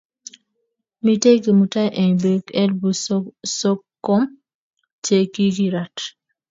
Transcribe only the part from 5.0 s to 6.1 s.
che kikirat